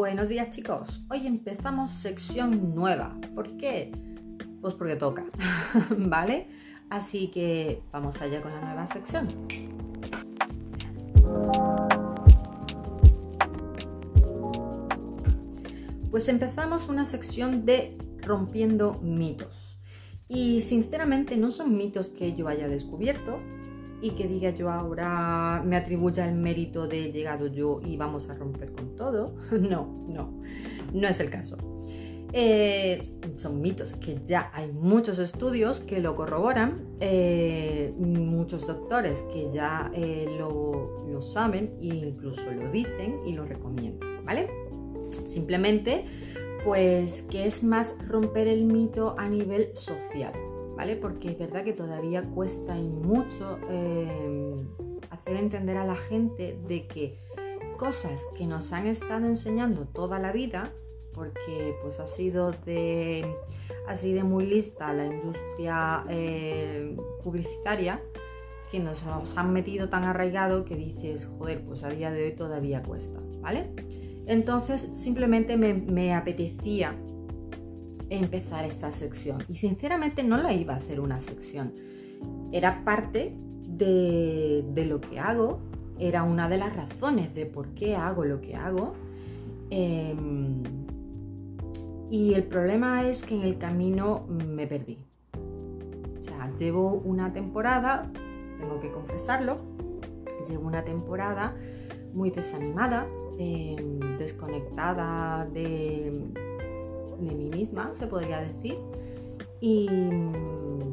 [0.00, 3.18] Buenos días chicos, hoy empezamos sección nueva.
[3.34, 3.92] ¿Por qué?
[4.62, 5.26] Pues porque toca,
[5.98, 6.48] ¿vale?
[6.88, 9.28] Así que vamos allá con la nueva sección.
[16.10, 19.78] Pues empezamos una sección de rompiendo mitos.
[20.28, 23.38] Y sinceramente no son mitos que yo haya descubierto,
[24.00, 28.34] y que diga yo ahora me atribuya el mérito de llegado yo y vamos a
[28.34, 29.34] romper con todo.
[29.60, 30.42] No, no,
[30.92, 31.56] no es el caso.
[32.32, 33.02] Eh,
[33.36, 39.90] son mitos que ya hay muchos estudios que lo corroboran, eh, muchos doctores que ya
[39.94, 44.48] eh, lo, lo, saben e incluso lo dicen y lo recomiendan, ¿vale?
[45.26, 46.04] Simplemente,
[46.64, 50.32] pues que es más romper el mito a nivel social.
[51.00, 54.56] Porque es verdad que todavía cuesta y mucho eh,
[55.10, 57.18] hacer entender a la gente de que
[57.76, 60.72] cosas que nos han estado enseñando toda la vida,
[61.12, 63.26] porque pues ha sido de
[63.86, 68.00] así de muy lista la industria eh, publicitaria,
[68.70, 69.02] que nos,
[69.36, 73.70] han metido tan arraigado que dices, joder, pues a día de hoy todavía cuesta, ¿vale?
[74.26, 76.94] Entonces simplemente me apetecía
[78.10, 79.42] empezar esta sección.
[79.48, 81.72] Y sinceramente no la iba a hacer una sección.
[82.52, 83.34] Era parte
[83.66, 85.60] de, lo que hago,
[85.98, 88.94] era una de las razones de por qué hago lo que hago.
[89.70, 90.62] Em,
[92.10, 94.98] y el problema es que en el camino me perdí.
[96.20, 98.10] O sea, llevo una temporada,
[98.58, 99.58] tengo que confesarlo,
[100.48, 101.56] llevo una temporada
[102.12, 103.06] muy desanimada,
[103.38, 106.49] em, desconectada de,
[107.28, 108.76] de mí misma, se podría decir.
[109.60, 109.88] Y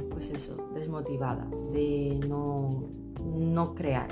[0.10, 2.90] pues eso, desmotivada, de no,
[3.24, 4.10] no crear.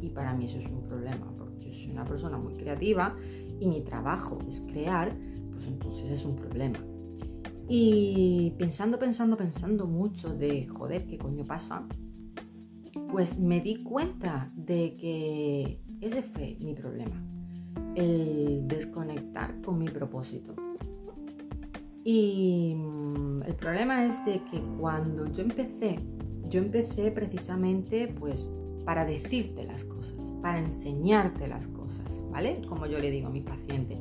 [0.00, 3.16] Y para mí eso es un problema, porque yo soy una persona muy creativa
[3.60, 5.16] y mi trabajo es crear,
[5.52, 6.78] pues entonces es un problema.
[7.68, 11.86] Y pensando, pensando, pensando mucho de, joder, ¿qué coño pasa?
[13.10, 17.24] Pues me di cuenta de que ese fue mi problema,
[17.94, 20.54] el desconectar con mi propósito.
[22.04, 25.98] Y mm, el problema es de que cuando yo empecé,
[26.48, 28.52] yo empecé precisamente pues
[28.84, 32.60] para decirte las cosas, para enseñarte las cosas, ¿vale?
[32.68, 33.98] Como yo le digo a mis pacientes,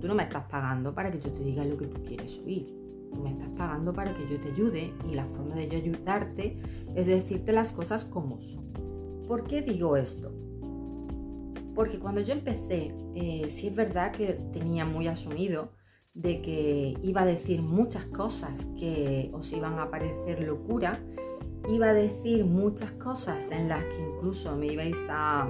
[0.00, 2.66] tú no me estás pagando para que yo te diga lo que tú quieres oír.
[3.14, 6.58] Tú me estás pagando para que yo te ayude y la forma de yo ayudarte
[6.96, 8.66] es decirte las cosas como son.
[9.28, 10.32] ¿Por qué digo esto?
[11.74, 15.70] Porque cuando yo empecé, eh, sí es verdad que tenía muy asumido
[16.16, 20.98] de que iba a decir muchas cosas que os iban a parecer locura,
[21.68, 25.48] iba a decir muchas cosas en las que incluso me ibais a,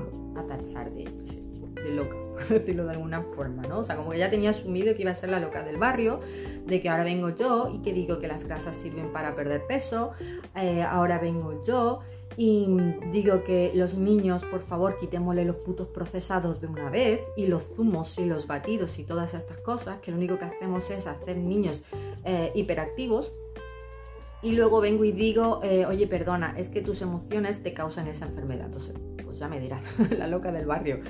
[0.48, 3.78] tachar de, de loca, por decirlo de alguna forma, ¿no?
[3.78, 6.20] O sea, como que ya tenía asumido que iba a ser la loca del barrio,
[6.66, 10.10] de que ahora vengo yo y que digo que las grasas sirven para perder peso,
[10.56, 12.00] eh, ahora vengo yo
[12.36, 12.66] y
[13.12, 17.64] digo que los niños, por favor, quitémosle los putos procesados de una vez y los
[17.74, 21.38] zumos y los batidos y todas estas cosas, que lo único que hacemos es hacer
[21.38, 21.82] niños
[22.24, 23.32] eh, hiperactivos.
[24.42, 28.26] Y luego vengo y digo, eh, oye, perdona, es que tus emociones te causan esa
[28.26, 28.66] enfermedad.
[28.66, 28.94] Entonces,
[29.24, 31.00] pues ya me dirás, la loca del barrio.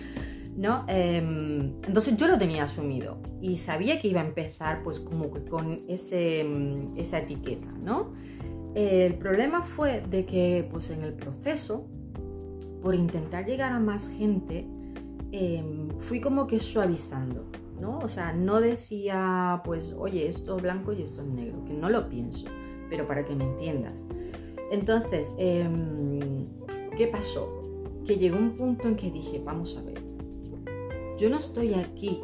[0.56, 0.86] ¿No?
[0.88, 5.82] Em, entonces yo lo tenía asumido y sabía que iba a empezar pues como con
[5.86, 6.47] ese,
[6.97, 8.15] esa etiqueta, ¿no?
[8.76, 11.87] El problema fue de que pues en el proceso,
[12.82, 14.69] por intentar llegar a más gente,
[15.32, 17.47] em, fui como que suavizando,
[17.81, 18.00] ¿no?
[18.00, 21.88] O sea, no decía pues, oye, esto es blanco y esto es negro, que no
[21.88, 22.48] lo pienso,
[22.91, 24.04] pero para que me entiendas.
[24.70, 26.47] Entonces, em,
[26.98, 27.50] ¿qué pasó?
[28.04, 30.03] Que llegó un punto en que dije, vamos a ver,
[31.16, 32.20] yo no estoy aquí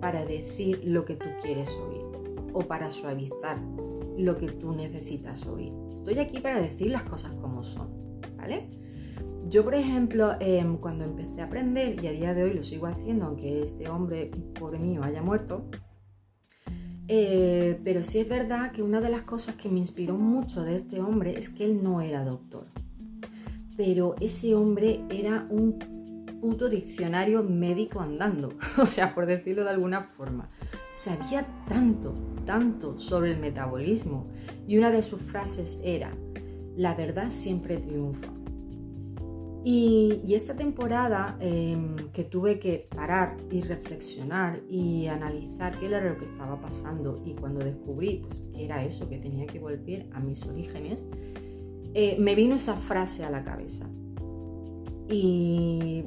[0.00, 2.02] para decir lo que tú quieres oír
[2.52, 3.60] o para suavizar
[4.18, 5.72] lo que tú necesitas oír.
[5.94, 8.68] Estoy aquí para decir las cosas como son, ¿vale?
[9.48, 12.86] Yo, por ejemplo, em, cuando empecé a aprender, y a día de hoy lo sigo
[12.86, 15.64] haciendo, aunque este hombre, pobre mío, haya muerto,
[17.06, 20.76] eh, pero sí es verdad que una de las cosas que me inspiró mucho de
[20.76, 22.66] este hombre es que él no era doctor.
[23.76, 25.78] Pero ese hombre era un
[26.40, 30.48] puto diccionario médico andando, o sea, por decirlo de alguna forma.
[30.90, 32.14] Sabía tanto,
[32.44, 34.26] tanto sobre el metabolismo
[34.66, 36.12] y una de sus frases era,
[36.76, 38.32] la verdad siempre triunfa.
[39.64, 46.16] Y, esta temporada em, que tuve que parar y reflexionar y analizar qué era lo
[46.16, 50.20] que estaba pasando y cuando descubrí pues, que era eso, que tenía que volver a
[50.20, 51.04] mis orígenes,
[51.92, 53.90] eh, me vino esa frase a la cabeza.
[55.08, 56.04] Y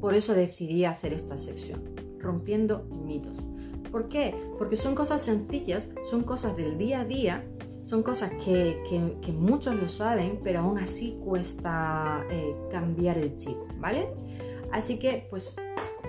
[0.00, 1.94] por eso decidí hacer esta sección.
[2.18, 3.38] rompiendo mitos.
[3.90, 4.34] ¿Por qué?
[4.58, 7.44] Porque son cosas sencillas, son cosas del día a día,
[7.82, 14.08] son cosas que, muchos lo saben, pero aún así cuesta eh, cambiar el chip, ¿vale?
[14.70, 15.56] Así que, pues,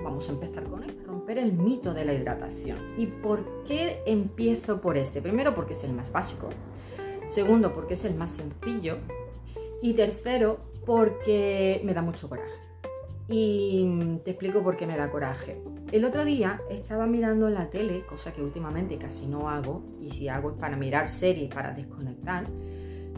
[0.03, 2.77] vamos a empezar con él, romper el mito de la hidratación.
[2.97, 5.21] ¿Y por qué empiezo por este?
[5.21, 6.49] Primero, porque es el más básico.
[7.27, 8.97] Segundo, porque es el más sencillo.
[9.81, 12.70] Y tercero, porque me da mucho coraje.
[13.31, 15.61] Y te explico por qué me da coraje.
[15.91, 20.27] El otro día estaba mirando la tele, cosa que últimamente casi no hago, y si
[20.27, 22.45] hago es para mirar series, para desconectar,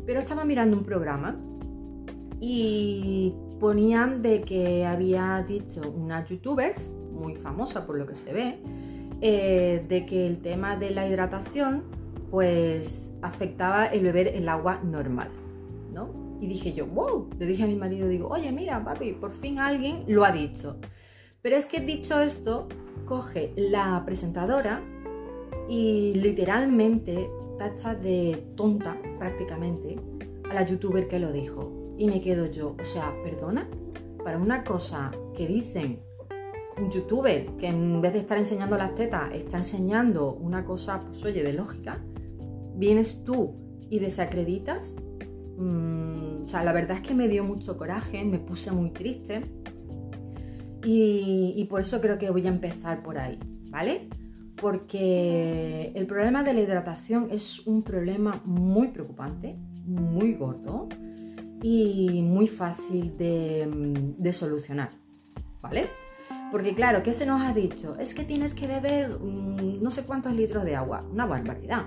[0.06, 1.36] pero estaba mirando un programa
[2.40, 8.60] y ponían de que había dicho una youtubers, muy famosa por lo que se ve,
[9.22, 11.84] eh, de que el tema de la hidratación
[12.30, 15.43] pues afectaba el beber el agua normal, ¿no?
[16.44, 19.60] Y dije yo, wow, le dije a mi marido, digo, oye, mira, papi, por fin
[19.60, 20.76] alguien lo ha dicho.
[21.42, 22.68] Pero es que dicho esto,
[23.06, 24.84] coge la presentadora
[25.70, 29.96] y literalmente tacha de tonta prácticamente
[30.50, 31.96] a la youtuber que lo dijo.
[31.98, 33.70] Y me quedo yo, o sea, perdona,
[34.22, 36.02] para una cosa que dicen
[36.78, 41.24] un youtuber que en vez de estar enseñando las tetas está enseñando una cosa, pues
[41.24, 42.04] oye, de lógica,
[42.76, 43.56] vienes tú
[43.90, 44.94] y desacreditas.
[45.56, 49.44] Mm, o sea, la verdad es que me dio mucho coraje, me puse muy triste
[50.84, 54.10] y, por eso creo que voy a empezar por ahí, ¿vale?
[54.58, 59.56] Porque el problema de la hidratación es un problema muy preocupante,
[59.86, 60.90] muy gordo
[61.62, 64.90] y muy fácil de, solucionar,
[65.62, 65.86] ¿vale?
[66.52, 67.96] Porque claro, ¿qué se nos ha dicho?
[67.98, 71.86] Es que tienes que beber mm, no sé cuántos litros de agua, una barbaridad.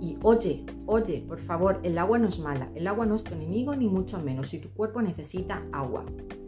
[0.00, 3.34] Y oye, oye, por favor, el agua no es mala, el agua no es tu
[3.34, 6.04] enemigo ni mucho menos, si tu cuerpo necesita agua.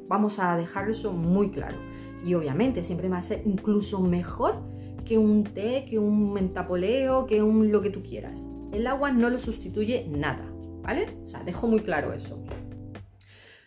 [0.08, 1.76] Vamos a dejar eso muy claro.
[2.24, 4.56] Y obviamente siempre va a ser incluso mejor
[5.04, 8.44] que un té, que un mentapoleo, que un lo que tú quieras.
[8.72, 10.44] El agua no lo sustituye nada,
[10.82, 11.08] ¿vale?
[11.24, 12.42] O sea, dejo muy claro eso.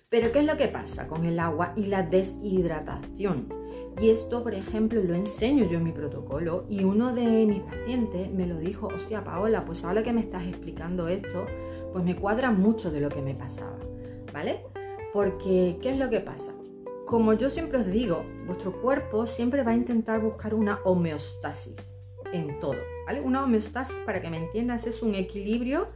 [0.09, 3.62] Pero ¿qué es lo que pasa con el agua y la deshidratación?
[3.99, 8.31] Y esto, por ejemplo, lo enseño yo en mi protocolo y uno de mis pacientes
[8.31, 11.45] me lo dijo, hostia, Paola, pues ahora que me estás explicando esto,
[11.91, 13.77] pues me cuadra mucho de lo que me pasaba,
[14.33, 14.65] ¿vale?
[15.13, 16.53] Porque, ¿qué es lo que pasa?
[17.05, 21.93] Como yo siempre os digo, vuestro cuerpo siempre va a intentar buscar una homeostasis
[22.33, 23.21] en todo, ¿vale?
[23.21, 25.89] Una homeostasis, para que me entiendas, es un equilibrio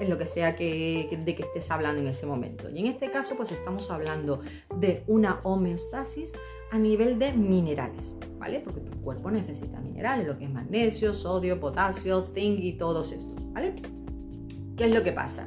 [0.00, 2.68] en lo que sea que, de que estés hablando en ese momento.
[2.68, 4.40] Y en este caso, pues estamos hablando
[4.76, 6.32] de una homeostasis
[6.74, 8.58] a nivel de minerales, ¿vale?
[8.58, 13.40] Porque tu cuerpo necesita minerales, lo que es magnesio, sodio, potasio, zinc y todos estos,
[13.52, 13.76] ¿vale?
[14.76, 15.46] ¿Qué es lo que pasa?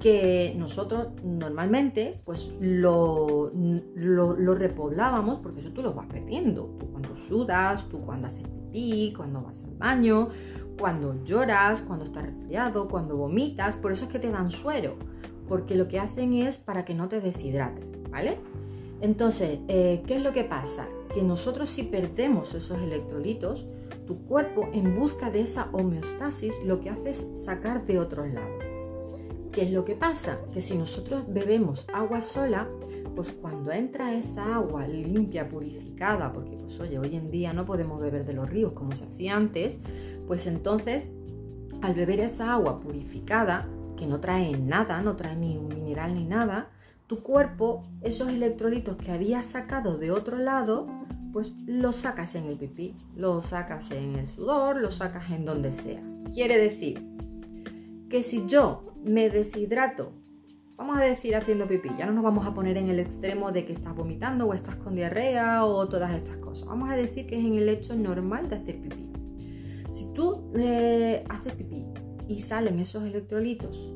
[0.00, 6.74] Que nosotros normalmente pues lo, lo, repoblábamos porque eso tú lo vas perdiendo.
[6.80, 10.30] Tú cuando sudas, tú cuando haces pipí, cuando vas al baño,
[10.78, 14.96] cuando lloras, cuando estás resfriado, cuando vomitas, por eso es que te dan suero,
[15.48, 18.38] porque lo que hacen es para que no te deshidrates, ¿vale?
[19.00, 20.88] Entonces, eh, ¿qué es lo que pasa?
[21.12, 23.66] Que nosotros si perdemos esos electrolitos,
[24.06, 28.64] tu cuerpo en busca de esa homeostasis lo que hace es sacar de otros lados.
[29.52, 30.38] ¿Qué es lo que pasa?
[30.52, 32.68] Que si nosotros bebemos agua sola,
[33.14, 38.00] pues cuando entra esa agua limpia, purificada, porque pues oye, hoy en día no podemos
[38.00, 39.78] beber de los ríos como se hacía antes,
[40.26, 41.04] pues entonces
[41.80, 46.26] al beber esa agua purificada, que no trae nada, no trae ni un mineral ni
[46.26, 46.70] nada,
[47.06, 50.86] tu cuerpo, esos electrolitos que habías sacado de otro lado,
[51.32, 55.72] pues los sacas en el pipí, los sacas en el sudor, los sacas en donde
[55.72, 56.02] sea.
[56.32, 57.06] Quiere decir
[58.08, 60.12] que si yo me deshidrato,
[60.76, 63.64] vamos a decir haciendo pipí, ya no nos vamos a poner en el extremo de
[63.64, 66.66] que estás vomitando o estás con diarrea o todas estas cosas.
[66.66, 69.10] Vamos a decir que es en el hecho normal de hacer pipí.
[69.90, 71.86] Si tú eh, haces pipí
[72.28, 73.95] y salen esos electrolitos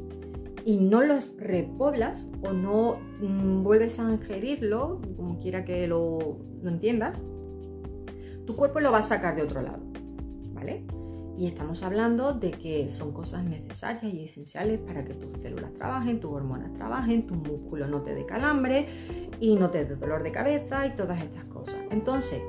[0.64, 7.22] y no los repoblas o no mm, vuelves a ingerirlo, como quiera que lo, entiendas,
[8.46, 9.82] tu cuerpo lo va a sacar de otro lado,
[10.52, 10.84] ¿vale?
[11.38, 16.20] Y estamos hablando de que son cosas necesarias y esenciales para que tus células trabajen,
[16.20, 18.86] tus hormonas trabajen, tu músculo no te dé calambre
[19.40, 21.76] y no te dé dolor de cabeza y todas estas cosas.
[21.90, 22.42] Entonces,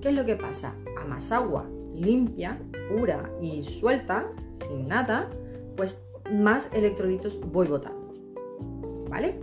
[0.00, 0.74] ¿qué es lo que pasa?
[0.98, 2.58] A más agua limpia,
[2.88, 4.26] pura y suelta,
[4.66, 5.28] sin nada,
[5.76, 5.98] pues
[6.32, 8.14] más electrolitos voy botando.
[9.08, 9.38] ¿Vale?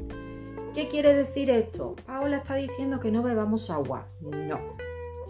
[0.74, 1.96] ¿Qué quiere decir esto?
[2.06, 4.08] Paola está diciendo que no bebamos agua.
[4.22, 4.60] No,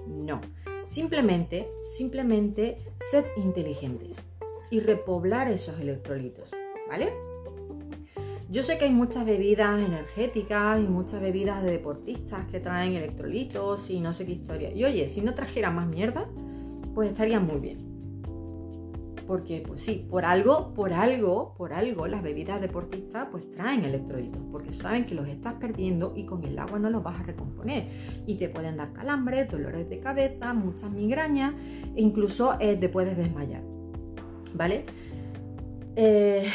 [0.07, 0.41] no.
[0.83, 2.77] Simplemente, simplemente
[3.11, 4.17] sed inteligentes
[4.71, 6.51] y repoblar esos electrolitos.
[6.87, 7.13] ¿Vale?
[8.49, 13.89] Yo sé que hay muchas bebidas energéticas y muchas bebidas de deportistas que traen electrolitos
[13.89, 14.71] y no sé qué historia.
[14.71, 16.27] Y oye, si no trajera más mierda,
[16.93, 17.84] pues estaría muy bien.
[19.27, 24.41] Porque, pues sí, por algo, por algo, por algo, las bebidas deportistas pues traen electrolitos,
[24.51, 27.87] porque saben que los estás perdiendo y con el agua no los vas a recomponer.
[28.27, 31.53] Y te pueden dar calambres, dolores de cabeza, muchas migrañas
[31.95, 33.63] e incluso eh, te puedes desmayar.
[34.53, 34.85] ¿Vale?
[35.95, 36.47] Eh,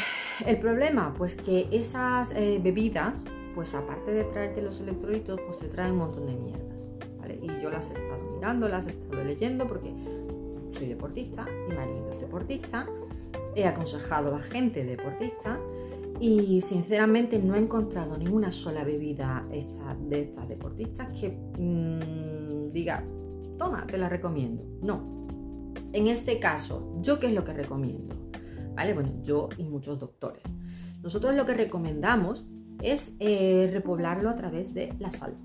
[0.45, 3.23] el problema, pues que esas eh, bebidas,
[3.53, 6.89] pues aparte de traerte los electrolitos, pues te traen un montón de mierdas.
[7.19, 7.39] ¿vale?
[7.41, 9.93] Y yo las he estado mirando, las he estado leyendo porque
[10.71, 12.87] soy deportista, mi marido es deportista,
[13.55, 15.59] he aconsejado a gente deportista
[16.19, 23.03] y sinceramente no he encontrado ninguna sola bebida de estas deportistas que mmm, diga,
[23.57, 24.63] toma, te la recomiendo.
[24.81, 25.27] No.
[25.93, 28.15] En este caso, ¿yo qué es lo que recomiendo?
[28.75, 28.93] ¿Vale?
[28.93, 30.43] Bueno, yo y muchos doctores.
[31.01, 32.45] Nosotros lo que recomendamos
[32.81, 35.35] es eh, repoblarlo a través de la sal.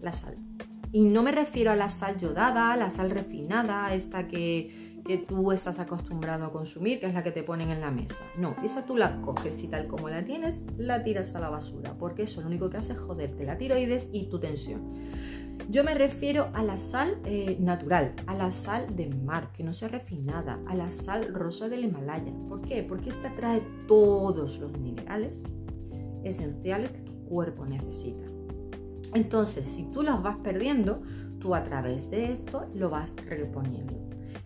[0.00, 0.36] La sal.
[0.92, 5.52] Y no me refiero a la sal yodada, la sal refinada, esta que, que tú
[5.52, 8.24] estás acostumbrado a consumir, que es la que te ponen en la mesa.
[8.36, 11.94] No, esa tú la coges y tal como la tienes, la tiras a la basura,
[11.98, 14.94] porque eso lo único que hace es joderte la tiroides y tu tensión.
[15.68, 19.72] Yo me refiero a la sal eh, natural, a la sal de mar, que no
[19.72, 22.32] sea refinada, a la sal rosa del Himalaya.
[22.48, 22.82] ¿Por qué?
[22.82, 25.42] Porque esta trae todos los minerales
[26.24, 28.39] esenciales que tu cuerpo necesita.
[29.14, 31.02] Entonces, si tú los vas perdiendo,
[31.40, 33.98] tú a través de esto lo vas reponiendo.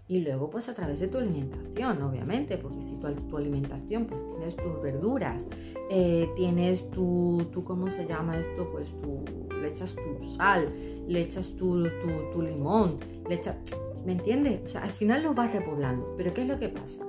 [0.06, 4.26] Y luego, pues a través de tu alimentación, obviamente, porque si tu, tu alimentación, pues
[4.26, 5.46] tienes tus verduras,
[5.90, 8.70] eh, tienes tu, tu, ¿cómo se llama esto?
[8.70, 9.24] Pues tú
[9.60, 10.68] le echas tu sal,
[11.06, 11.84] le echas tu,
[12.32, 13.56] tu limón, le echas,
[14.04, 14.60] ¿me entiendes?
[14.64, 16.14] O sea, al final lo vas repoblando.
[16.16, 17.06] Pero ¿qué es lo que pasa?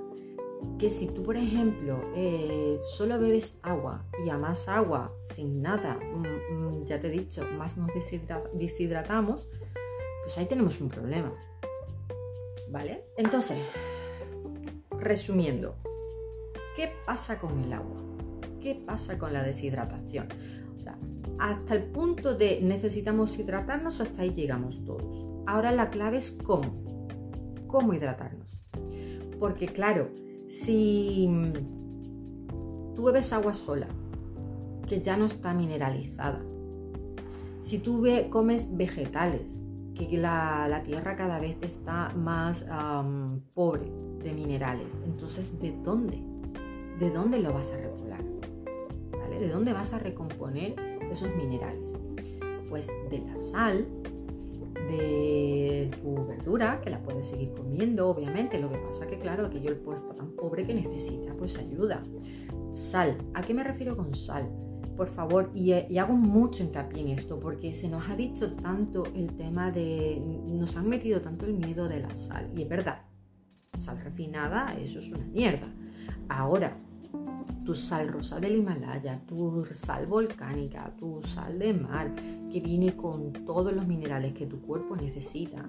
[0.77, 5.97] Que si tú, por ejemplo, eh, solo bebes agua y a más agua, sin nada,
[5.97, 7.89] mm, mm, ya te he dicho, más nos
[8.53, 9.47] deshidratamos,
[10.23, 11.33] pues ahí tenemos un problema.
[12.69, 13.05] ¿Vale?
[13.15, 13.57] Entonces,
[14.99, 15.75] resumiendo,
[16.75, 18.01] ¿qué pasa con el agua?
[18.59, 20.27] ¿Qué pasa con la deshidratación?
[20.75, 20.97] O sea,
[21.39, 25.25] hasta el punto de necesitamos hidratarnos, hasta ahí llegamos todos.
[25.47, 26.83] Ahora la clave es cómo.
[27.67, 28.57] ¿Cómo hidratarnos?
[29.39, 30.09] Porque claro,
[30.63, 31.29] si
[32.95, 33.87] tú bebes agua sola,
[34.87, 36.41] que ya no está mineralizada,
[37.61, 39.59] si tú comes vegetales,
[39.95, 42.65] que la, tierra cada vez está más
[43.53, 43.91] pobre
[44.23, 46.21] de minerales, entonces ¿de dónde?
[46.99, 48.23] ¿De dónde lo vas a repoblar?
[49.29, 50.75] ¿De dónde vas a recomponer
[51.11, 51.93] esos minerales?
[52.69, 53.85] Pues de la sal,
[54.87, 58.59] de tu verdura, que la puedes seguir comiendo, obviamente.
[58.59, 62.03] Lo que pasa que, claro, aquello el puesto tan pobre que necesita, pues ayuda.
[62.73, 63.17] Sal.
[63.33, 64.49] ¿A qué me refiero con sal?
[64.95, 69.03] Por favor, y, y, hago mucho hincapié en esto, porque se nos ha dicho tanto
[69.13, 70.21] el tema de.
[70.47, 72.49] Nos han metido tanto el miedo de la sal.
[72.55, 73.01] Y es verdad,
[73.77, 75.67] sal refinada, eso es una mierda.
[76.29, 76.77] Ahora,
[77.65, 82.13] tu sal rosa del Himalaya, tu sal volcánica, tu sal de mar,
[82.51, 85.65] que viene con todos los minerales que tu cuerpo necesita.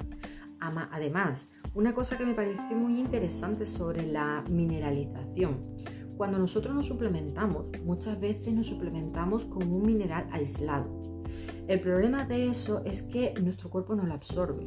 [0.60, 5.76] Además, una cosa que me pareció muy interesante sobre la mineralización.
[6.16, 11.22] Cuando nosotros nos suplementamos, muchas veces nos suplementamos con un mineral aislado.
[11.66, 14.66] El problema de eso es que nuestro cuerpo no lo absorbe.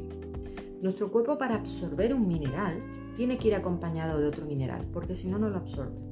[0.82, 2.82] Nuestro cuerpo para absorber un mineral
[3.16, 6.09] tiene que ir acompañado de otro mineral, porque si no, no lo absorbe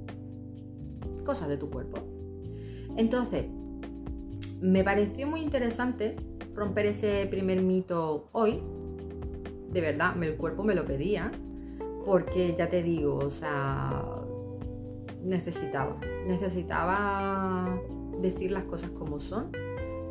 [1.29, 1.99] cosas de tu cuerpo.
[2.97, 3.45] Entonces,
[4.63, 6.17] me pareció muy interesante
[6.55, 8.63] romper ese primer mito hoy.
[9.71, 11.31] De verdad, el cuerpo me lo pedía.
[12.07, 14.23] Porque ya te digo, o sea,
[15.23, 16.01] necesitaba.
[16.27, 17.79] Necesitaba
[18.23, 19.53] decir las cosas como son.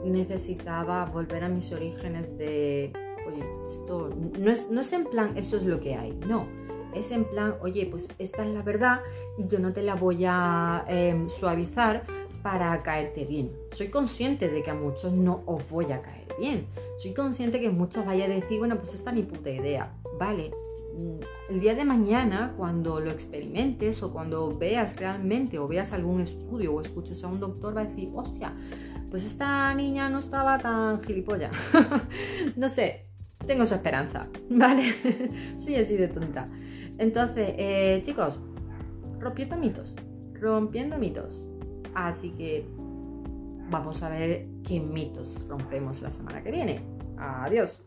[0.06, 2.94] Necesitaba volver a mis orígenes de,
[3.28, 6.14] oye, esto no es, no es en plan, esto es lo que hay.
[6.28, 6.46] No,
[6.94, 9.02] es en plan, oye, pues esta es la verdad
[9.38, 12.06] y yo no te la voy a em, suavizar
[12.42, 13.52] para caerte bien.
[13.74, 16.68] Soy consciente de que a muchos no os voy a caer bien.
[16.98, 19.94] Soy consciente que muchos vaya a decir, bueno, pues esta es mi puta idea.
[20.20, 20.52] Vale,
[20.96, 26.22] mm, el día de mañana, cuando lo experimentes o cuando veas realmente o veas algún
[26.22, 28.54] estudio o escuches a un doctor, va a decir, hostia,
[29.10, 31.52] pues esta niña no estaba tan gilipollas.
[32.56, 33.07] no sé,
[33.48, 34.94] tengo esa esperanza, ¿vale?
[35.58, 36.48] Soy así de tonta.
[37.00, 38.40] Entonces, eh, chicos,
[39.20, 39.96] rompiendo mitos,
[40.34, 41.50] rompiendo mitos.
[41.96, 42.68] Así que
[43.70, 46.82] vamos a ver qué mitos rompemos la semana que viene.
[47.18, 47.84] Adiós.